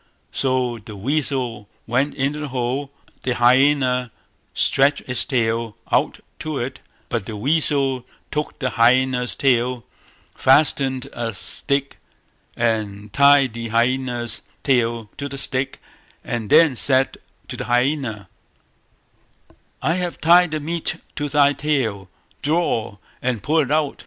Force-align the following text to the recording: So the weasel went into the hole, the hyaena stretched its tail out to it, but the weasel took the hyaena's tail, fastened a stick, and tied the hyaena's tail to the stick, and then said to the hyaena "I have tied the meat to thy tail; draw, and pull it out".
So 0.31 0.79
the 0.79 0.95
weasel 0.97 1.69
went 1.85 2.15
into 2.15 2.39
the 2.39 2.47
hole, 2.47 2.91
the 3.21 3.35
hyaena 3.35 4.09
stretched 4.51 5.01
its 5.01 5.25
tail 5.25 5.77
out 5.91 6.21
to 6.39 6.57
it, 6.57 6.79
but 7.07 7.27
the 7.27 7.37
weasel 7.37 8.07
took 8.31 8.57
the 8.57 8.71
hyaena's 8.71 9.35
tail, 9.35 9.85
fastened 10.33 11.07
a 11.13 11.35
stick, 11.35 11.99
and 12.57 13.13
tied 13.13 13.53
the 13.53 13.69
hyaena's 13.69 14.41
tail 14.63 15.11
to 15.17 15.29
the 15.29 15.37
stick, 15.37 15.79
and 16.23 16.49
then 16.49 16.75
said 16.75 17.19
to 17.49 17.55
the 17.55 17.65
hyaena 17.65 18.27
"I 19.83 19.93
have 20.01 20.19
tied 20.19 20.49
the 20.49 20.59
meat 20.59 20.95
to 21.15 21.29
thy 21.29 21.53
tail; 21.53 22.09
draw, 22.41 22.97
and 23.21 23.43
pull 23.43 23.59
it 23.59 23.69
out". 23.69 23.99